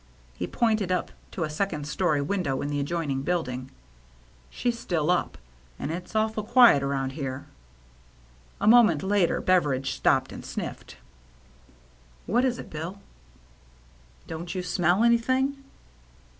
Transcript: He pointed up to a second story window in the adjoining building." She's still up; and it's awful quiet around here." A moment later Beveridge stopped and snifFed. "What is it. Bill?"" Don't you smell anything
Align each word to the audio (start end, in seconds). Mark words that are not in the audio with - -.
He 0.33 0.47
pointed 0.47 0.91
up 0.91 1.11
to 1.29 1.43
a 1.43 1.49
second 1.51 1.85
story 1.87 2.23
window 2.23 2.59
in 2.63 2.69
the 2.69 2.79
adjoining 2.79 3.21
building." 3.21 3.69
She's 4.49 4.79
still 4.79 5.11
up; 5.11 5.37
and 5.77 5.91
it's 5.91 6.15
awful 6.15 6.41
quiet 6.43 6.81
around 6.81 7.11
here." 7.11 7.45
A 8.59 8.65
moment 8.65 9.03
later 9.03 9.39
Beveridge 9.41 9.91
stopped 9.91 10.31
and 10.31 10.41
snifFed. 10.41 10.95
"What 12.25 12.43
is 12.43 12.57
it. 12.57 12.71
Bill?"" 12.71 12.99
Don't 14.25 14.55
you 14.55 14.63
smell 14.63 15.03
anything 15.03 15.63